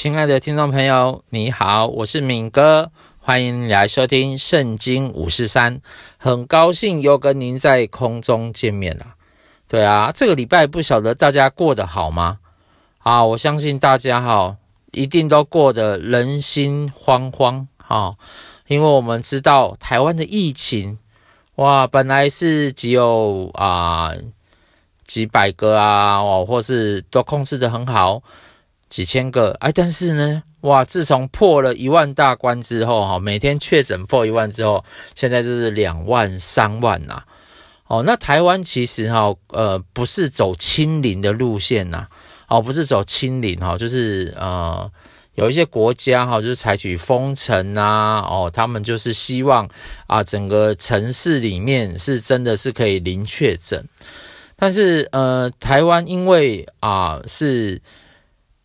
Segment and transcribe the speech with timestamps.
[0.00, 5.78] 亲爱的听众朋友，你好，我是敏哥，欢迎你来收听《圣经五四三》，
[6.18, 9.04] 很高兴又跟您在空中见面了。
[9.66, 12.38] 对啊，这个礼拜不晓得大家过得好吗？
[12.98, 14.56] 啊，我相信大家哈，
[14.92, 18.14] 一定都过得人心惶惶哈，
[18.68, 20.96] 因为我们知道台湾的疫情，
[21.56, 24.12] 哇，本来是只有啊
[25.04, 28.22] 几百个啊，哦，或是都控制得很好。
[28.88, 30.84] 几千个哎，但是呢，哇！
[30.84, 34.84] 自从破了一万大关之后，哈，每天确诊破一万之后，
[35.14, 37.22] 现在就是两万、三万呐。
[37.86, 42.08] 哦，那台湾其实哈，呃，不是走清零的路线呐，
[42.48, 44.90] 哦，不是走清零哈，就是呃，
[45.34, 49.68] 有一些国家哈，就是采取封城呐，哦，他们就是希望
[50.06, 53.86] 啊，整个城市里面是真的是可以零确诊，
[54.56, 57.80] 但是呃，台湾因为啊是。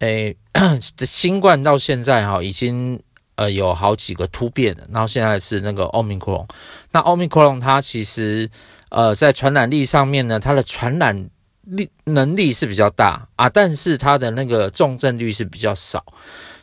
[0.04, 0.36] 诶，
[1.06, 3.00] 新冠到现在哈，已经
[3.36, 6.46] 呃有好几个突变了，然后现在是那个奥密克戎。
[6.92, 8.50] 那奥密克戎它其实
[8.90, 11.30] 呃在传染力上面呢，它的传染
[11.64, 16.04] 力能力是比较大啊，但是它的那个重症率是比较少。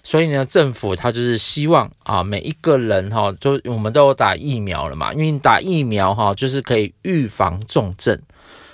[0.02, 8.18] 所以呢，政府它就是希望啊，每一个人哈，就我们都有打疫苗了嘛，因为打疫苗哈，就是可以预防重症。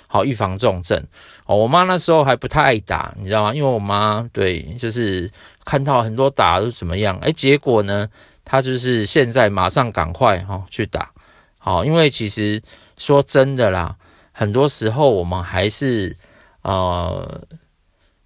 [0.07, 0.97] 好，预防重症
[1.45, 1.55] 哦。
[1.55, 3.53] 我妈那时候还不太爱打，你知道吗？
[3.53, 5.29] 因为我妈对，就是
[5.65, 8.09] 看到很多打都怎么样，哎，结果呢，
[8.45, 11.11] 她就是现在马上赶快哈去打。
[11.57, 12.61] 好，因为其实
[12.97, 13.95] 说真的啦，
[14.31, 16.15] 很多时候我们还是
[16.61, 17.41] 呃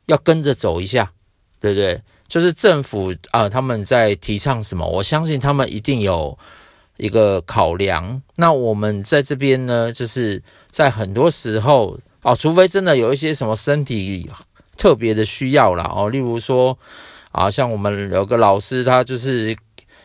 [0.05, 1.11] 要跟着走一下，
[1.59, 2.01] 对不对？
[2.27, 6.37] 就是政府啊，他们在提倡什么，我相信他们一定有。
[6.97, 10.39] 一个考量，那我们在这边呢，就是
[10.71, 14.29] 在很多时候哦，除非真的有一些什么身体
[14.77, 16.77] 特别的需要啦哦，例如说
[17.31, 19.55] 啊，像我们有个老师，他就是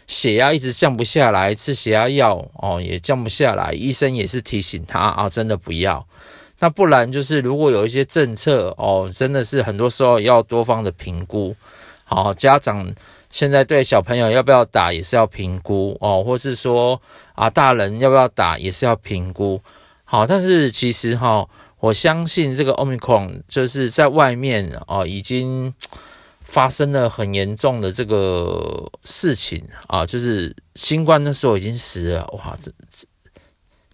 [0.06, 6.06] 血压一直降不下来，吃血压药哦也降不下来，医生也是提醒他啊，真的不要。
[6.58, 11.54] 那不然就是如果有一些政策哦，真的是很多时候要多方的评估，
[12.04, 12.94] 好家长。
[13.28, 16.98] 现在对小朋友要不要打也是要评估哦，或是说
[17.34, 19.60] 啊，大人要不要打也是要评估。
[20.06, 21.46] 好，但是其实哈、
[21.80, 25.74] 我相信这个 Omicron 就是在外面哦，已经
[26.42, 33.06] 发生了很严重的这个事情啊，就是新冠那时候已经死了哇，这这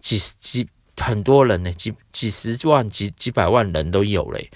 [0.01, 0.69] 几十几
[0.99, 4.51] 很多人呢，几几十万几几百万人都有嘞。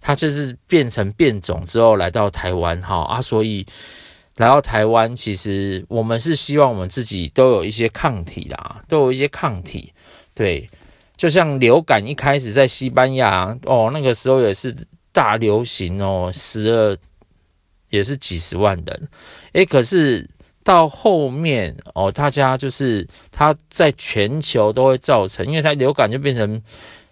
[0.00, 3.64] 他就是变成变种之后来到台湾哈啊，所以。
[4.36, 9.92] 来到台湾，其实我们是希望我们自己都有一些抗体啦，都有一些抗体。
[10.32, 10.66] 对，
[11.22, 14.74] 就像流感一开始在西班牙哦，那个时候也是
[15.12, 16.96] 大流行哦，死了
[17.90, 19.08] 也是几十万人。
[19.52, 20.28] 诶，可是
[20.64, 26.60] 到后面哦，大家就是它在全球都会造成，因为它流感就变成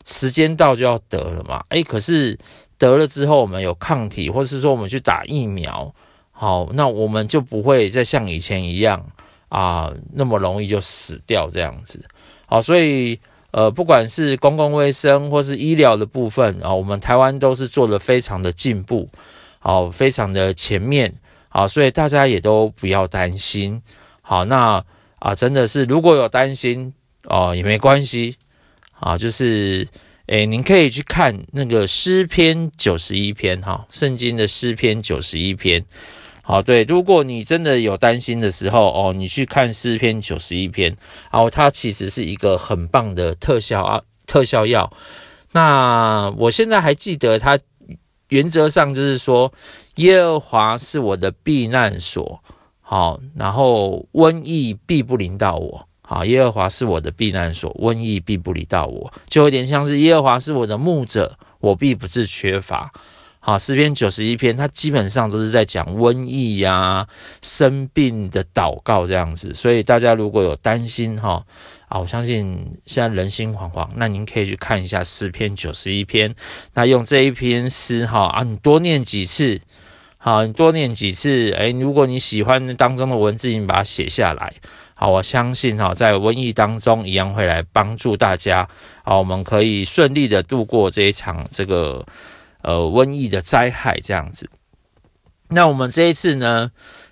[0.05, 1.65] 时间到就要得了嘛。
[1.69, 2.37] 诶，可是
[2.79, 5.95] 得了之后，我们有抗体，或是说我们去打疫苗。
[6.33, 9.07] 好，那我们就不会再像以前一样
[9.51, 12.05] 啊，那么容易就死掉这样子。
[12.47, 13.21] 好，所以
[13.53, 19.09] 呃，不管是公共卫生或是医疗的部分啊，我们台湾都是做得非常的进步，
[19.59, 21.15] 好，非常的前面。
[21.49, 23.83] 好，所以大家也都不要担心。
[24.23, 24.85] 好，那
[25.19, 26.95] 啊，真的是如果有担心
[27.25, 28.37] 哦，也没关系
[29.01, 29.89] 啊，就是
[30.27, 35.85] 诶，您可以去看那个诗篇九十一篇哈，圣经的诗篇九十一篇。
[36.51, 40.97] 好，对，如果你真的有担心的时候哦，你去看诗篇九十一篇，
[41.31, 44.93] 然后它其实是一个很棒的特效啊，特效药。
[45.53, 47.57] 那我现在还记得它
[48.31, 49.53] 原则上就是说，
[49.95, 52.43] 耶和华是我的避难所，
[52.81, 55.87] 好，然后瘟疫必不临到我。
[56.03, 62.93] 好，耶和华是我的避难所，瘟疫必不临到我，就有点像是耶和华是我的牧者，我必不致缺乏。
[63.43, 67.09] 好，诗篇九十一篇，它基本上都是在讲瘟疫呀、
[67.41, 71.43] 生病的祷告这样子，所以大家如果有担心哈，
[71.89, 76.35] 啊，我相信现在人心惶惶，那您可以去看一下诗篇九十一篇，
[76.75, 79.59] 那用这一篇诗哈啊，你多念几次，
[80.19, 84.53] 好，你多念几次，哎，如果你喜欢当中的文字，你把它写下来，
[84.93, 88.69] 好，我相信哈，在瘟疫当中一样会来帮助大家，
[89.03, 92.05] 好，我们可以顺利的度过这一场这个。
[92.63, 94.49] 呃，瘟疫的灾害这样子。
[95.49, 96.71] 那我们这一次呢，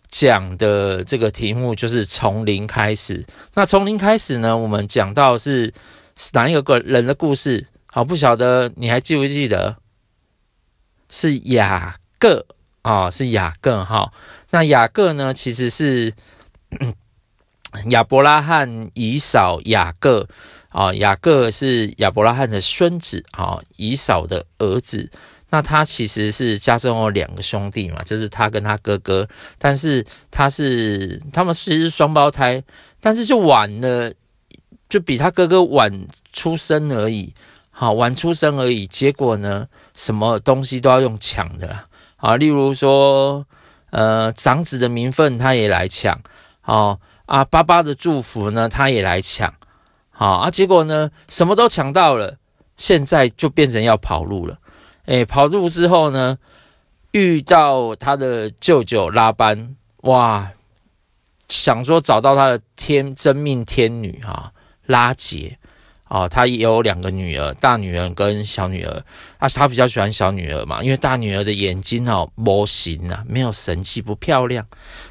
[0.09, 3.27] 讲的这个题目就是从零开始。
[3.55, 5.75] 那从零开始呢，我们讲到是
[6.17, 7.67] 是哪一个个人的故事？
[7.87, 9.79] 好，不晓得你还记不记得？
[11.11, 12.47] 是雅各
[12.83, 14.13] 啊，是雅各哈。
[14.51, 16.13] 那雅各呢，其实是
[17.91, 20.29] 亚伯拉罕以扫雅各
[20.69, 25.11] 啊，雅各是亚伯拉罕的孙子啊，以扫的儿子。
[25.51, 29.27] 那他其实是家中有两个兄弟嘛，就是他跟他哥哥，
[29.59, 32.63] 但是他是他们其实是双胞胎，
[33.01, 34.13] 但是就晚了，
[34.91, 37.33] 就比他哥哥晚出生而已，
[37.71, 38.87] 好，晚出生而已。
[38.87, 41.87] 结果呢，什么东西都要用抢的啦，
[42.17, 43.47] 啊，例如说，
[43.91, 46.21] 呃，长子的名分他也来抢，
[46.65, 49.55] 哦啊，爸爸的祝福呢他也来抢，
[50.11, 52.37] 好啊，结果呢，什么都抢到了，
[52.77, 54.59] 现在就变成要跑路了。
[55.09, 56.37] 哎，跑路之后呢，
[57.13, 60.51] 遇到他的舅舅拉班，哇，
[61.49, 64.53] 想说找到他的天真命天女啊，
[64.85, 65.59] 拉杰
[66.05, 69.03] 啊，他也有两个女儿，大女儿跟小女儿，
[69.39, 74.67] 啊，他比较喜欢小女儿嘛，因为大女儿的眼睛哦，模型啊，没有神气，不漂亮，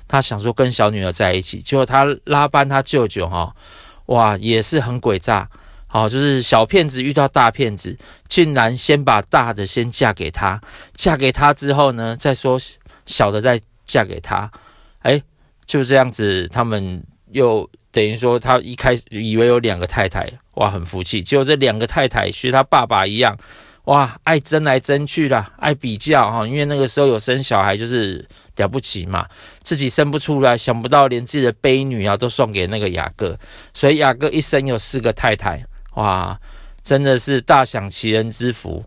[0.08, 3.52] 他想说跟小女儿在一起，结果他拉班他舅舅哈，
[4.06, 5.50] 哇，也是很诡诈。
[5.90, 7.98] 好，就是小骗子遇到大骗子，
[8.28, 10.62] 竟然先把大的先嫁给他，
[10.94, 12.60] 嫁给他之后呢，再说
[13.06, 14.52] 小的再嫁给他，
[15.00, 15.20] 哎，
[15.66, 17.02] 就这样子，他们
[17.32, 23.38] 又等于说他一开始以为有两个太太，哇，很服气，结果这两个太太学他爸爸一样，
[23.86, 29.26] 哇，爱争来争去啦，爱比较哈，因为那个时候有生小孩就是了不起嘛，
[29.64, 33.40] 自己生不出来，想不到连自己的悲女啊都送给那个雅各，
[33.74, 35.66] 所以雅各一生有四个太太。
[35.98, 36.40] 哇，
[36.84, 38.86] 真的是大享其人之福，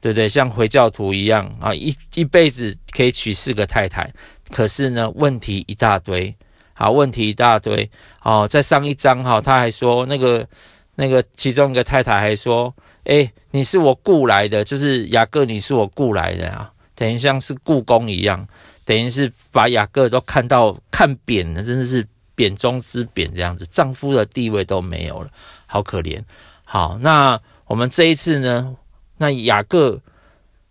[0.00, 0.28] 对不对？
[0.28, 4.08] 像回教徒一样啊，一一辈子可以娶四个太太，
[4.50, 6.34] 可是呢，问题一大堆，
[6.74, 7.90] 啊，问题一大堆。
[8.22, 10.48] 哦，在上一章哈，他还说那个
[10.94, 12.72] 那个其中一个太太还说，
[13.04, 18.46] 诶，你是我雇来的，就是雅各，你是我雇来的啊，等于像是雇工一样，
[18.84, 22.06] 等于是把雅各都看到看扁了，真的是
[22.36, 25.30] 扁中之扁这样子，丈夫的地位都没有了，
[25.66, 26.22] 好可怜。
[26.72, 28.74] 好，那我们这一次呢？
[29.18, 30.00] 那雅各，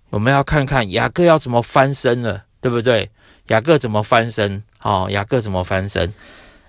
[0.10, 3.08] 我们要看看雅各要怎么翻身了，对不对？
[3.50, 4.64] 雅各怎么翻身？
[4.80, 6.12] 好，雅各怎么翻身？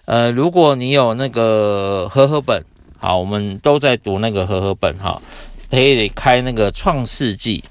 [0.05, 2.62] 呃，如果你有那个和合本，
[2.99, 5.19] 好，我们都在读那个和合本，哈，
[5.70, 7.64] 可以开那个创世纪，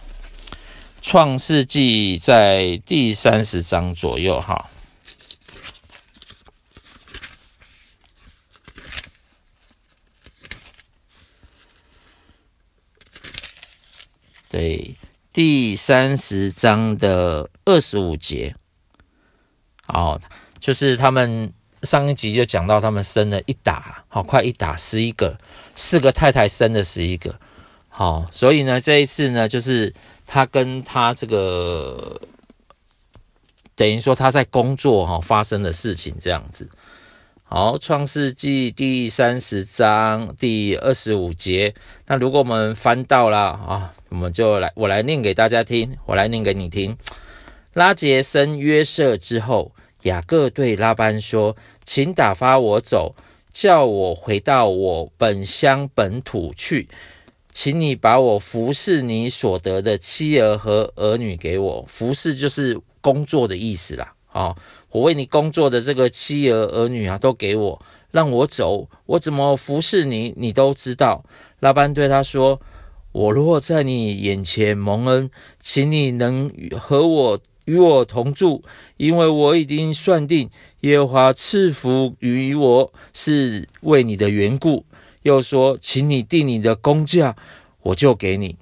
[1.00, 4.68] 创世纪在第三十章左右，哈。
[14.52, 14.96] 对，
[15.32, 18.54] 第三十章的二十五节，
[19.88, 20.20] 哦，
[20.60, 21.54] 就是他们
[21.84, 25.40] 上一集就讲到，他们生了一打，好、哦、快一打十一个，
[25.74, 27.40] 四个太太生了十一个，
[27.88, 29.94] 好、哦，所以呢，这一次呢，就是
[30.28, 32.20] 他跟他这个
[33.74, 36.70] 等于说他在工作哈、哦、发生的事情这样子。
[37.46, 41.74] 好，创世纪第三十章第二十五节，
[42.08, 43.94] 那如果我们翻到了啊。
[44.12, 46.98] 我们就来，我来念给大家听，我来念给你听。
[47.74, 49.72] 拉杰森约瑟之后，
[50.02, 51.56] 雅各对拉班说
[51.86, 53.16] ：“请打发我走，
[53.54, 56.90] 叫我回到我本乡本土去。
[57.54, 61.86] 请你把我服侍你所得的妻儿和儿女给我。
[61.88, 64.14] 服侍就是工作的意思啦。
[64.34, 64.54] 哦，
[64.90, 68.90] 我为你工作的这个妻儿儿女啊，都给我，让我走。
[69.06, 71.24] 我怎么服侍你，你都知道。”
[71.62, 72.60] 拉班对他说。
[73.12, 76.50] 我若在你眼前蒙恩，请你能
[76.80, 78.64] 和我与我同住，
[78.96, 80.50] 因为我已经算定
[80.82, 84.86] 耶和华赐福于我是为你的缘故。
[85.24, 87.36] 又说，请你定你的工价，
[87.84, 88.56] 我就给你。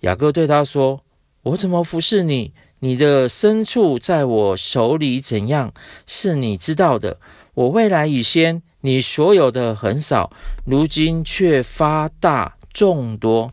[0.00, 1.04] 雅各对他说
[1.44, 2.52] ：“我怎么服侍你？
[2.80, 5.72] 你的牲畜在我手里怎样，
[6.06, 7.18] 是你知道的。
[7.54, 10.32] 我未来已先，你所有的很少，
[10.64, 13.52] 如今却发大众多。”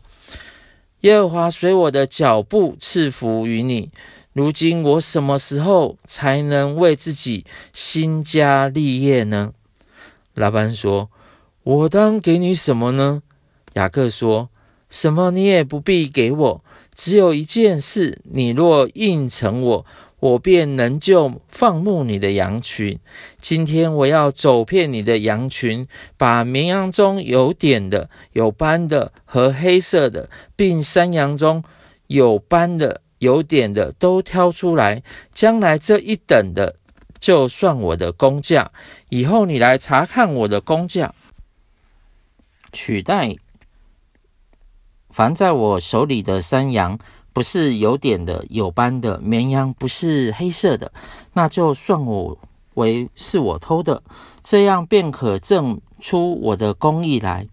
[1.00, 3.90] 耶和华随我的脚步赐福于你。
[4.32, 9.52] 如今我什么时候才能为自己兴家立业呢？
[10.34, 11.10] 拉班说
[11.64, 13.22] ：“我当给你什么呢？”
[13.74, 14.50] 雅各说
[14.88, 16.64] ：“什么你也不必给我，
[16.94, 19.86] 只有一件事，你若应承我。”
[20.20, 22.98] 我便能就放牧你的羊群。
[23.38, 31.64] 今天我要走遍你的羊群，把绵羊中有点的、有斑的和黑色的，并山羊中
[32.06, 35.02] 有斑的、有点的都挑出来。
[35.32, 36.76] 将来这一等的，
[37.18, 38.70] 就算我的工价。
[39.08, 41.14] 以后你来查看我的工价，
[42.72, 43.34] 取代
[45.08, 46.98] 凡在我手里的山羊。
[47.40, 50.92] 不是有点的、有斑的，绵羊不是黑色的，
[51.32, 52.36] 那就算我
[52.74, 54.02] 为是我偷的，
[54.42, 57.46] 这样便可证出我的公义来。”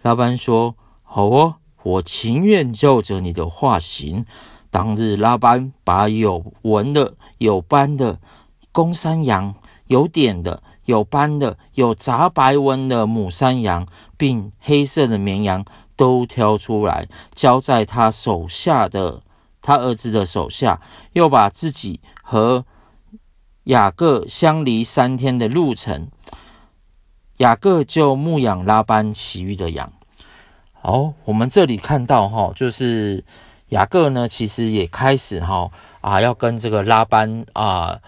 [0.00, 0.74] 拉班说
[1.04, 4.24] ：“好哦，我情愿照着你的话行。”
[4.72, 8.18] 当日，拉班把有纹的、有斑的
[8.72, 9.54] 公山羊、
[9.88, 15.62] 有点的、有斑的、有杂白纹的母山羊，并黑色的绵羊
[15.94, 19.20] 都挑出来，交在他手下的
[19.66, 20.80] 他儿子的手下，
[21.14, 22.64] 又把自己和
[23.64, 26.08] 雅各相离三天的路程，
[27.38, 29.92] 雅各就牧养拉班其余的羊。
[30.72, 33.24] 好，我们这里看到哈，就是。
[33.70, 35.68] 雅各呢，其实也开始哈
[36.00, 37.98] 啊，要跟这个拉班啊，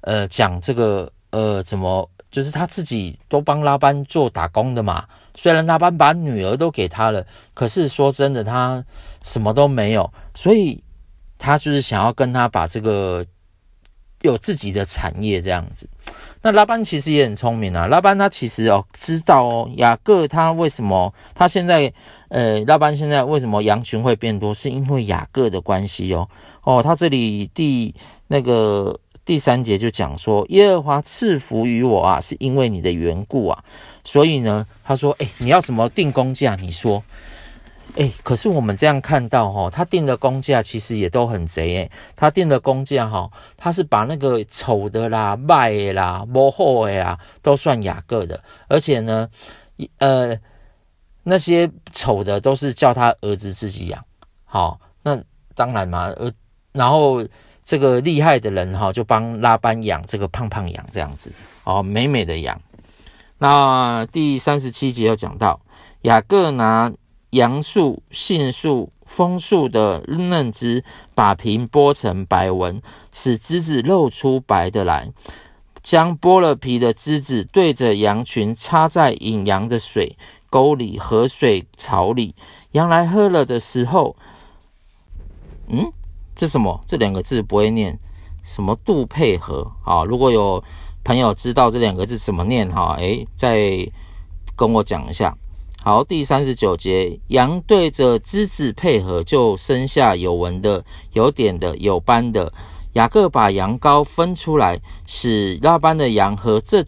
[0.00, 5.06] 呃，讲这个呃，怎么就是他自己都帮拉班做打工的嘛。
[5.36, 8.84] 虽然拉班把女儿都给他了，可是说真的，他
[9.22, 10.82] 什么都没有，所以
[11.44, 13.24] 他就是想要跟他把这个
[14.22, 15.86] 有自己的产业这样子。
[16.40, 21.92] 那拉班其实也很聪明啊，拉班他其实哦知道哦，雅各他为什么他现在
[22.28, 26.28] 呃，拉班现在为什么羊群会变多，是因为雅各的关系哦
[26.62, 27.94] 哦，他这里第
[28.28, 33.64] 那个第三节就讲说，耶和华赐福于我啊，是因为你的缘故啊，
[34.02, 36.56] 所以呢，他说，哎，你要怎么定工价？
[36.56, 37.02] 你说。
[37.96, 41.90] 哎，可是我们这样看到哈，他定的工价其实也都很贼哎。
[42.16, 48.42] 他定的工价哈，他是把那个丑的啦、卖啦、不好的呀，都算雅各的。
[48.66, 49.28] 而且呢，
[49.98, 50.36] 呃，
[51.22, 54.04] 那些丑的都是叫他儿子自己养。
[54.44, 55.16] 好，那
[55.54, 56.06] 当然嘛。
[56.16, 56.32] 呃，
[56.72, 57.24] 然后
[57.62, 61.30] 这个厉害的人哈，就帮拉班养这个胖胖羊这样子，
[61.62, 62.60] 哦，美美的羊。
[63.38, 65.60] 那第三十七节又讲到
[66.02, 66.92] 雅各拿。
[67.34, 70.84] 杨树、杏树、枫树的嫩枝，
[71.16, 72.80] 把皮剥成白纹，
[73.12, 75.10] 使枝子露出白的来。
[75.82, 80.16] 将剥了皮的枝子对着羊群插在引羊的水
[80.48, 82.36] 沟里、河水槽里。
[82.70, 84.16] 羊来喝了的时候，
[85.68, 85.92] 嗯，
[86.36, 86.80] 这什么？
[86.86, 87.98] 这两个字不会念，
[88.44, 89.70] 什么杜配合？
[89.82, 90.62] 好，如果有
[91.02, 93.60] 朋友知道这两个字怎么念，哈，诶，再
[94.56, 95.36] 跟我讲一下。
[95.86, 102.50] 好，第三十九节，羊对着枝子配合，就生下有纹的、有点的、有斑的。
[102.94, 106.82] 雅各把羊羔分出来，使拉班的羊和这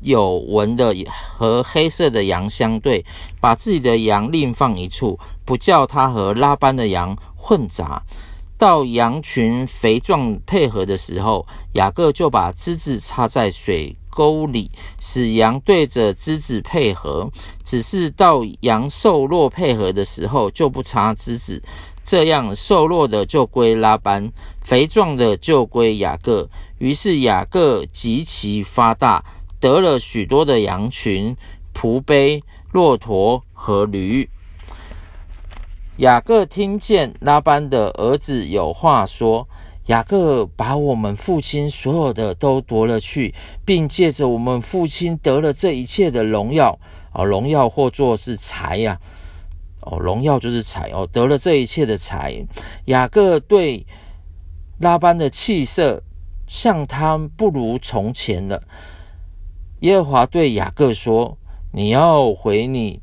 [0.00, 0.92] 有纹的
[1.36, 3.06] 和黑色的羊相对，
[3.40, 8.02] 把自己的羊另放一处，不叫他和拉班的羊混杂。
[8.58, 17.30] 到羊群肥壮配合的时候，雅各就把枝子插在水沟里，使羊对着枝子配合，
[17.64, 21.62] 只是到羊瘦弱配合的时候，就不插枝子。
[22.04, 26.48] 这样瘦弱的就归拉班，肥壮的就归雅各。
[26.78, 29.24] 于是雅各极其发大，
[29.58, 31.34] 得了许多的羊群、
[31.72, 32.42] 仆婢、
[32.72, 34.28] 骆驼和驴。
[35.98, 39.48] 雅各听见拉班的儿子有话说。
[39.86, 43.34] 雅各把我们父亲所有的都夺了去，
[43.64, 46.78] 并借着我们父亲得了这一切的荣耀
[47.12, 48.98] 哦，荣耀或作是财呀，
[49.80, 52.34] 哦，荣耀就是财哦，得了这一切的财。
[52.86, 53.84] 雅各对
[54.78, 56.02] 拉班的气色
[56.46, 58.62] 像他不如从前了。
[59.80, 61.36] 耶和华对雅各说
[61.74, 63.00] ：“你要回你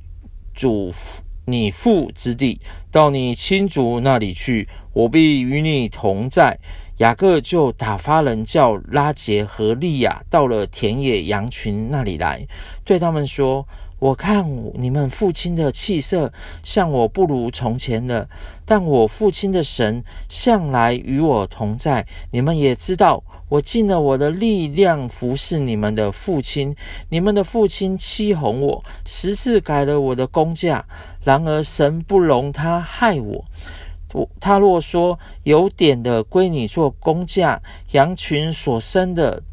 [0.55, 1.21] 祖父
[1.51, 6.57] 你父之地，到你亲族那里去。”我必与你同在。
[6.97, 12.45] 雅各就打发人叫拉结和利亚到了田野羊群那里来，
[12.83, 13.65] 对他们说
[13.99, 16.31] ：“我看你们父亲的气色
[16.63, 18.27] 像我不如从前了，
[18.65, 22.05] 但我父亲的神向来与我同在。
[22.31, 26.73] 你们也知道，我尽了我的力量服侍你们的父亲。
[27.09, 30.85] 你们的父亲欺哄我，十次改了我的工价，
[31.23, 33.45] 然而神不容他害我。”
[34.11, 39.43] 我他若说有点的归你做工价，羊群所生的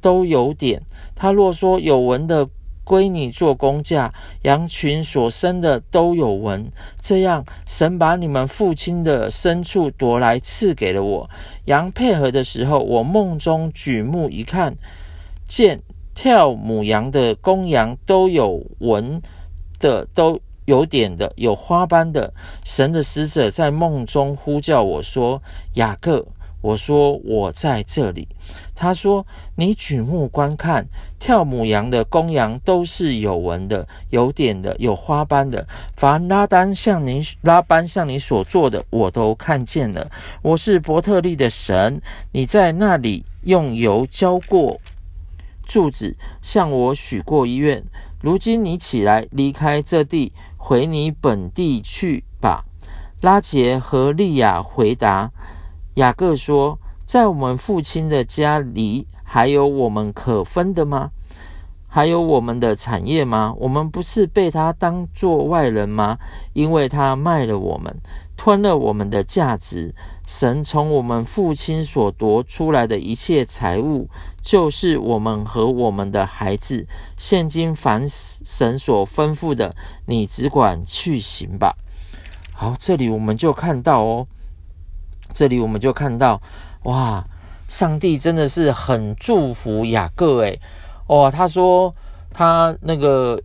[0.00, 0.80] 都有点；
[1.14, 2.48] 他若说有纹的
[2.90, 6.68] 归你做工价，羊群所生的都有纹。
[7.00, 11.30] 这样，神把你们父亲的牲畜夺来赐给了我。
[11.66, 14.74] 羊配合的时候，我梦中举目一看，
[15.46, 15.80] 见
[16.16, 19.22] 跳母羊的公羊都有纹
[19.78, 20.40] 的都。
[20.66, 22.32] 有点的，有花斑的。
[22.64, 25.42] 神的使者在梦中呼叫我说
[25.74, 26.24] ：“雅各。”
[26.60, 28.28] 我说我在这里。
[28.74, 29.26] 他说
[29.56, 30.86] ：“你举目观看，
[31.18, 35.66] 跳母羊的公羊都是有纹的、有点的、有花斑的。
[35.94, 40.10] 凡拉丹向你拉班向你所做的，我都看见了。
[40.40, 42.00] 我是伯特利的神，
[42.32, 44.80] 你在那里用油浇过
[45.66, 47.84] 柱子，向我许过一愿。
[48.22, 52.64] 如今你起来，离开这地，回你本地去吧。”
[53.20, 55.30] 拉结和利亚回答
[55.94, 56.78] 雅各说。
[57.04, 61.10] 在我们父亲的家里，还有我们可分的吗？
[61.88, 63.52] 还有我们的产业吗？
[63.58, 66.18] 我们不是被他当作外人吗？
[66.52, 67.92] 因为他卖了我们，
[68.36, 69.92] 吞了我们的价值。
[70.24, 74.08] 神从我们父亲所夺出来的一切财物，
[74.40, 76.86] 就是我们和我们的孩子。
[77.16, 79.74] 现今凡神所吩咐的，
[80.06, 81.74] 你只管去行吧。
[82.52, 84.28] 好，这里我们就看到哦，
[85.32, 86.40] 这里我们就看到。
[86.84, 87.22] 哇，
[87.68, 90.58] 上帝真的是很祝福雅各诶，
[91.08, 91.94] 哇，他说
[92.32, 93.38] 他那个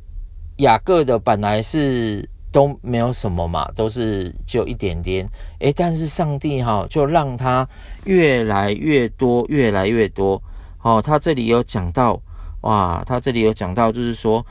[0.57, 7.67] 雅各的本来是都没有什么嘛，都是就一点点诶，但是上帝哈就让他
[8.05, 10.41] 越来越多，越来越多。
[10.81, 12.17] 哦，他这里有讲到，
[12.61, 14.45] 哇，他这里有讲到，就是说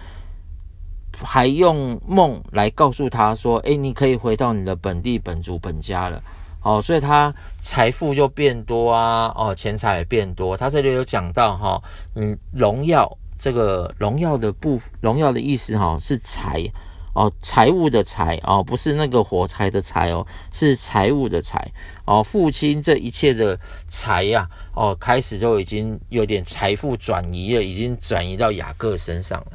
[1.22, 6.22] 还用梦来告诉他说，诶，你可以回到你的本地、本族、本家了。
[6.64, 10.56] 哦，所以他财富就变多啊，哦，钱财也变多。
[10.56, 11.82] 他这里有讲到哈，
[12.14, 16.64] 嗯，荣耀这个荣耀的部荣耀的意思哈是财
[17.12, 21.70] 哦，财务的财哦，不是那个火柴的柴哦，是财务的财
[22.06, 22.22] 哦。
[22.22, 29.52] 父亲这一切的财呀，哦，开始就已经有点财富转移了，已经转移到雅各身上了。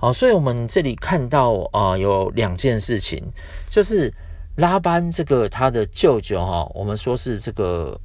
[0.00, 3.22] 哦，所以我们这里看到啊，有两件事情，
[3.70, 4.12] 就是。
[4.56, 7.98] 拉班这个他的舅舅哈，我们说是这个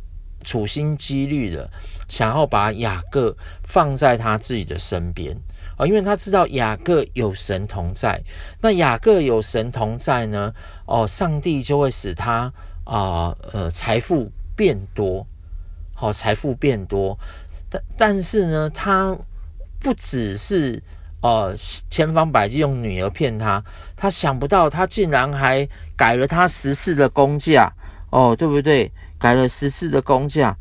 [0.44, 1.70] 处心积虑的
[2.08, 5.36] 想要把雅各放在他自己的身边
[5.78, 8.22] 啊，因为他知道雅各有神同在，
[8.62, 10.54] 那雅各有神同在呢，
[10.86, 12.52] 哦，上帝就会使他
[12.84, 15.26] 啊呃财富变多，
[15.94, 17.18] 好财富变多，
[17.70, 19.16] 但但是呢，他
[19.80, 20.82] 不只是。
[21.22, 21.54] 哦，
[21.90, 23.64] 千方百计用女儿骗他，
[23.96, 27.72] 他想不到他竟然还改了他十次的工价，
[28.10, 28.92] 哦，对不对？
[29.18, 30.56] 改了十次的工价，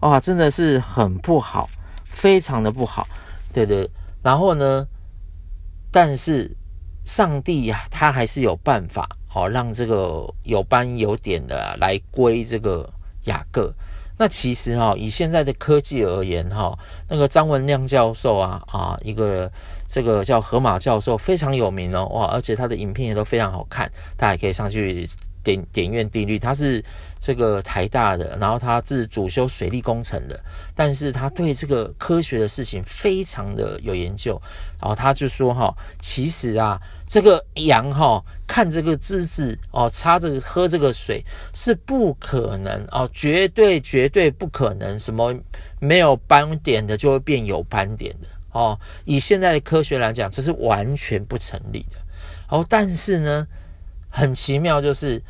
[0.00, 1.68] 哇，真的是很不好，
[2.04, 3.04] 非常的不好，
[3.52, 3.90] 对对。
[4.22, 4.86] 然后呢，
[5.90, 6.56] 但是
[7.04, 12.88] 上帝呀，他还是有办法，好让这个有斑有点的来归这个
[13.24, 13.74] 雅各。
[14.18, 19.50] 那其实哈，以现在的科技而言哈，那个张文亮教授啊啊，一个
[19.88, 25.08] 这个叫河马教授非常有名哦，哇，而且他的影片也都非常好看，大家可以上去。
[25.46, 26.84] 点点院定律，他是
[27.20, 30.38] 这个台大的，然后他是主修水利工程的，
[30.74, 34.40] 但是他对这个科学的事情非常的有研究，
[34.80, 45.32] 然后他就说哈，其实啊，这个羊哈看这个姿势哦，插这个喝这个水是不可能哦，绝对绝对不可能，什么
[45.78, 51.98] 没有斑点的就会变有斑点的哦，以现在的科学来讲，这是完全不成立的
[52.48, 53.46] 哦，但是呢，
[54.10, 55.22] 很奇妙就是。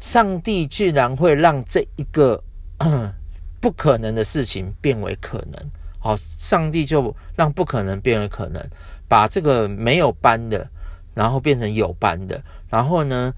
[0.00, 2.42] 上帝居然会让这一个
[3.60, 8.70] 不可能的事情变为可能，好，上帝就让不可能变为可能，
[9.06, 10.66] 把这个没有斑的，
[11.12, 13.30] 然后变成有斑的，然后呢，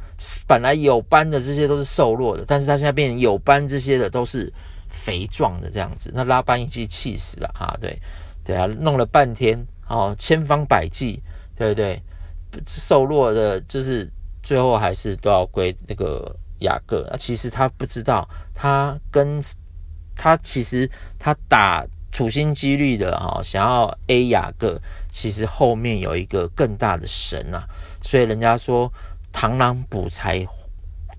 [0.47, 4.53] 本来有斑的这些都是瘦弱的，但是他现在变成有斑这些的都是
[4.89, 7.77] 肥壮的这样子，那拉班一记气死了啊！
[7.81, 8.01] 对，
[8.45, 11.21] 对啊，弄了半天哦，千方百计，
[11.57, 12.01] 对不对？
[12.69, 14.09] 瘦弱的，就是
[14.41, 16.33] 最后还是都要归那个。
[16.63, 19.41] 雅各，那其实他不知道，他跟
[20.17, 27.65] 他其实他打处心积虑的哈，想要 A 雅各，其实后面有一个更大的神啊，
[28.03, 28.93] 所以人家说
[29.33, 30.45] 螳螂捕蝉，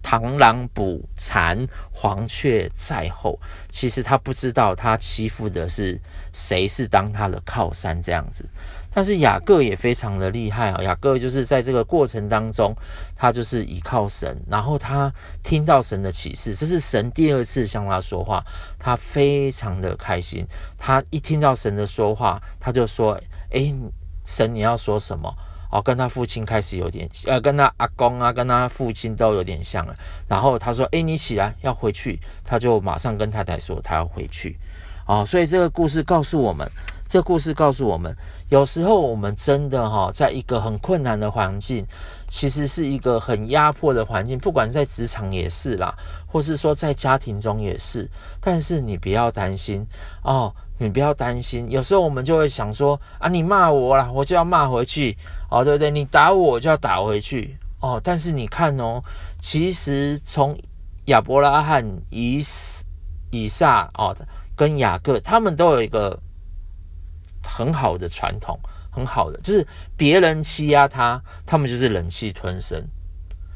[0.04, 6.00] 螳螂捕蝉，黄雀在后，其实他不知道他欺负的是
[6.32, 8.48] 谁，是当他的靠山这样子。
[8.94, 10.84] 但是雅各也非常的厉害啊！
[10.84, 12.76] 雅各就是在这个过程当中，
[13.16, 18.46] 他就是依靠神，然后他听到神的启示，这是神第二次向他说话，
[18.78, 20.46] 他非常的开心。
[20.78, 23.74] 他一听到神的说话，他就说：“诶，
[24.26, 25.34] 神你要说什么？”
[25.72, 29.96] 哦，跟他父亲开始有点，呃，跟他阿公啊，跟他父亲都有点像了。
[30.28, 34.56] 然后他说：“诶，你起来要回去。”他就马上跟太太说他要回去。
[35.08, 36.70] 哦，所以这个故事告诉我们。
[37.08, 38.16] 这故事告诉我们，
[38.50, 41.86] 有时候我们真的哈，在一个很困难的环境，
[42.28, 45.94] 其实是一个很压迫的环境，不管在职场也是啦，
[46.26, 48.10] 或是说在家庭中也是。
[48.42, 49.86] 但是你不要担心
[50.24, 51.70] 哦，你不要担心。
[51.70, 55.16] 有时候我们就会想说啊，你骂我啦，我就要骂回去
[55.52, 55.92] 哦，对不对？
[55.92, 58.02] 你打我，我就要打回去哦。
[58.04, 59.00] 但是你看哦，
[59.40, 60.58] 其实从
[61.06, 62.42] 亚伯拉罕、以
[63.30, 64.16] 以撒哦，
[64.56, 66.20] 跟雅各，他们都有一个。
[67.44, 68.58] 很好的传统，
[68.90, 69.66] 很好的，就是
[69.98, 72.82] 别人欺压他，他们就是忍气吞声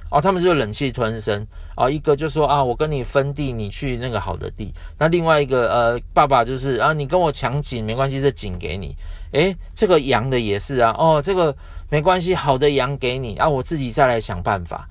[0.09, 1.45] 哦，他们就是忍气吞声
[1.75, 1.89] 哦。
[1.89, 4.73] 一个就说啊，我跟你分地，你去那个好的地。
[4.97, 8.95] 那另外一个呃，爸爸就是啊，你跟我抢井没关系，这井给你。
[9.33, 11.53] 诶，这个羊的也是啊，哦，这个
[11.89, 14.87] 没关系，好的羊给你啊，我自己再来想办法。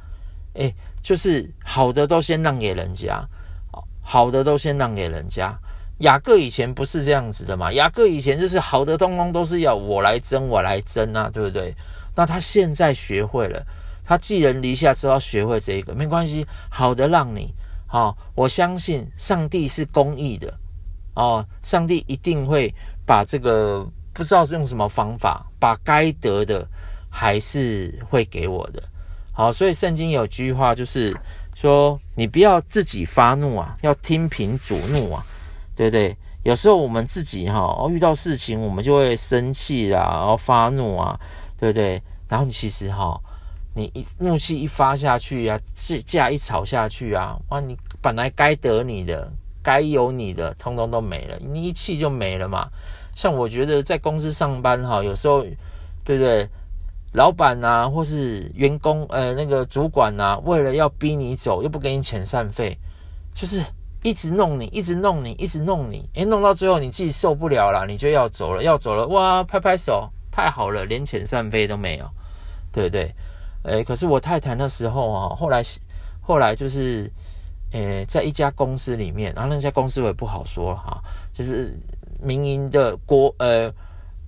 [0.54, 3.26] 诶，就是好的都先让给人家，
[4.02, 5.58] 好的都先让给人家。
[5.98, 7.72] 雅各以前不是这样子的嘛？
[7.72, 11.74] 雅各以前就是好的东东都是要我来争，我来争啊，对不对？
[12.14, 13.64] 那他现在学会了，
[14.04, 17.54] 他寄人篱下之后学会这个，没关系，好的让你，
[17.86, 20.52] 好、我相信上帝是公义的，
[21.14, 22.74] 哦，上帝一定会
[23.06, 26.66] 把这个不知道是用什么方法，把该得的
[27.08, 28.82] 还是会给我的，
[29.32, 31.14] 好，所以圣经有句话就是
[31.54, 35.24] 说，你不要自己发怒啊，要听凭主怒啊。
[35.76, 36.16] 对不对？
[36.42, 41.18] 有时候我们自己哈，哦，遇到事情我们就会生气啦，然后发怒啊，
[41.58, 42.00] 对不对？
[42.28, 43.20] 然后你其实哈，
[43.74, 45.58] 你一怒气一发下去啊，
[46.04, 49.28] 架一吵下去啊，哇，你本来该得你的、
[49.60, 52.68] 该有你的，通通都没了，你一气就没了嘛。
[53.16, 55.42] 像我觉得在公司上班哈，有时候
[56.04, 56.48] 对不对？
[57.12, 62.78] 老板啊，或是员工呃，那个主管啊，为了要逼你走，又不给你遣散费，
[63.34, 63.60] 就是。
[64.06, 72.08] 一直弄你，一直弄你，一直弄你，诶，弄到最后你自己受不了了，你就要走了，要走了，哇，拍拍手，太好了，连遣散费都没有，
[72.70, 73.12] 对不对？
[73.64, 75.60] 诶，可是我太太那时候啊，后来
[76.20, 77.10] 后来就是，
[77.72, 81.76] 诶，在一家公司里面，然后那家公司我也不好说哈，就是
[82.22, 83.68] 民营的国呃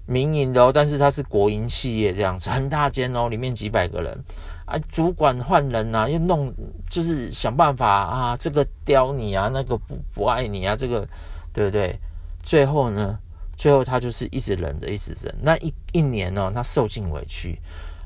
[0.06, 4.24] 民营的，但是它是国营企业这样子，很大间哦，里面几百个人。
[4.68, 6.52] 啊，主管换人、啊，又弄，
[6.90, 11.08] 就是想办法啊，这个刁你啊，那个不不爱你啊，这个
[11.54, 11.98] 对不对？
[12.42, 13.18] 最后呢，
[13.56, 15.34] 最后他就是一直忍着，一直忍。
[15.40, 17.58] 那一一年呢、他受尽委屈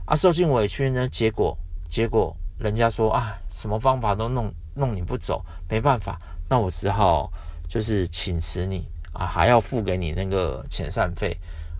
[0.06, 6.16] 啊，受尽委屈呢，结果结果人家说啊，什么方法都弄弄你不走，没办法，
[6.48, 7.28] 那我只好
[7.68, 11.36] 就是请辞你啊，还要付给你那个遣散费，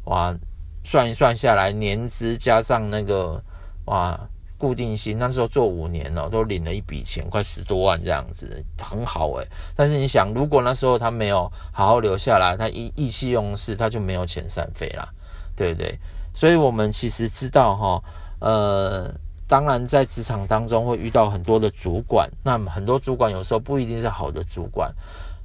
[0.07, 0.35] 哇，
[0.83, 3.40] 算一算下来，年资加上那个
[3.85, 4.18] 哇。
[4.62, 9.48] 固定薪那时候做五年了，都领了一笔钱，快十多万这样子，很好诶。
[9.75, 15.09] 但是你想，如果那时候他没有好好留下来，他意意气用事，他就没有遣散费啦，
[15.57, 15.98] 对不对？
[16.33, 18.05] 所以我们其实知道哈，
[18.38, 19.12] 呃，
[19.48, 24.94] 当然在职场当中会遇到很多的主管，那么很多主管有时候不一定是好的主管，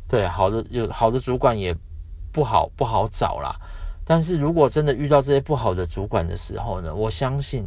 [0.07, 1.75] 对，好的有好的主管也
[2.31, 3.55] 不好不好找啦。
[4.05, 7.65] 但是如果真的遇到这些不好的主管的时候呢，我相信。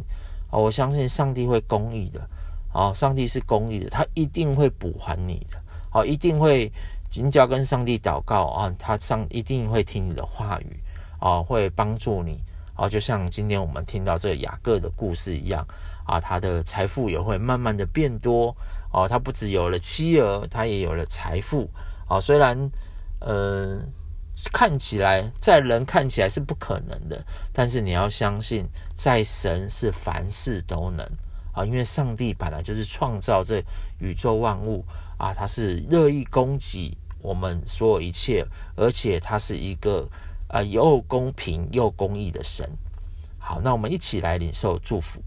[0.59, 2.29] 我相信上帝会公义的，
[2.73, 5.57] 啊，上帝是公义的，他一定会补还你的，
[5.89, 6.71] 好，一定会，
[7.15, 10.79] 你只要跟上帝祷告啊，他上一定会听你的话语，
[11.19, 12.43] 啊，会帮助你，
[12.75, 15.65] 啊，就像今天我们听到这个雅各的故事一样，
[16.05, 18.55] 啊，他的财富也会慢慢的变多，
[18.91, 21.69] 哦，他不只有了妻儿，他也有了财富，
[22.07, 22.69] 啊，虽然，
[23.19, 23.79] 呃。
[24.49, 27.23] 看起来在人看起来是不可能的，
[27.53, 31.05] 但是你要相信，在神是凡事都能
[31.53, 31.65] 啊！
[31.65, 33.61] 因为上帝本来就是创造这
[33.99, 34.83] 宇宙万物
[35.17, 40.07] 啊，他是乐意供给我们所有一切，而且他是一个
[40.47, 42.67] 啊又公平又公义的神。
[43.37, 45.21] 好，那我们一起来领受祝福，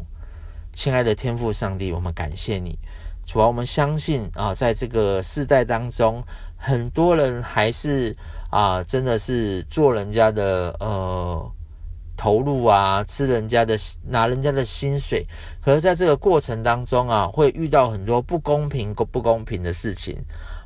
[0.73, 2.79] 亲爱的天父上帝，我们感谢你，
[3.27, 6.25] 主要，我们相信啊，在这个世代当中，
[6.57, 8.17] 很多人还是。
[8.55, 11.53] 啊，真的是做人家的呃
[12.17, 15.27] 投入啊，吃人家的拿人家的薪水，
[15.61, 20.17] 可是在这个过程当中啊，会遇到很多不公平、不公平的事情。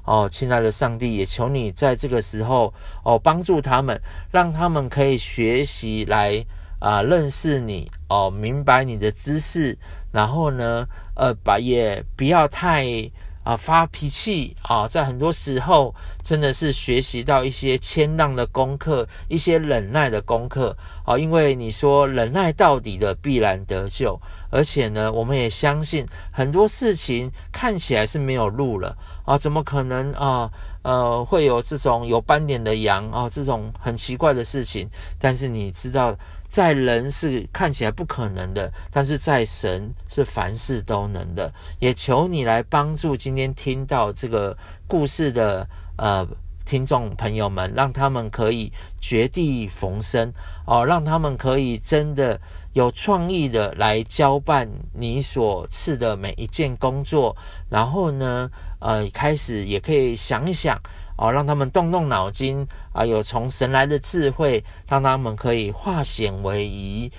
[0.04, 2.74] 哦，亲爱的上帝，也求你在这个时候
[3.04, 3.98] 哦，帮助他们，
[4.30, 6.44] 让他们可以学习来
[6.80, 9.74] 啊认识你哦，明白你的知识，
[10.12, 13.10] 然后呢，呃，把也不要太。
[13.48, 21.16] 啊，发脾气啊，在很多时候真的是学习到一些谦让的功课，一些忍耐的功课啊。
[21.16, 30.50] 因为你说忍耐到底的必然得救，而且呢，我们也相信很多事情看起来是没有路了啊，怎么可能啊？
[30.82, 34.88] 呃，会有这种有斑点的羊啊，这种很奇怪的事情。
[35.18, 36.14] 但是你知道，
[36.48, 41.52] 在人是看起来不可能的，但是在神是凡事都能的。
[41.78, 44.56] 也求你来帮助今天听到这个
[44.86, 46.26] 故事的呃
[46.64, 50.32] 听众朋友们，让他们可以绝地逢生
[50.66, 52.40] 哦，让他们可以真的。
[52.74, 57.34] 有创意的来交办你所赐的每一件工作，
[57.68, 60.78] 然后呢，呃，开始也可以想一想
[61.18, 67.12] 哦，让他们动动脑筋啊，有从神来的智慧，让他们可以化险为夷，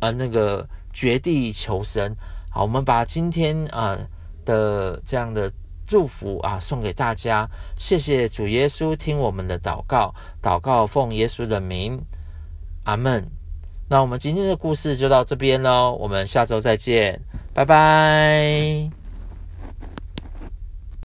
[0.00, 2.14] 呃，那个绝地求生。
[2.50, 4.06] 好，我们把今天啊、呃、
[4.44, 5.50] 的这样的
[5.86, 11.98] 祝福啊送给大家，谢谢主耶稣听我们的祷告，祷告奉耶稣的名，
[12.84, 13.26] 阿门。
[13.88, 17.18] 那我们今天的故事就到这边喽，我们下周再见，
[17.54, 18.97] 拜拜。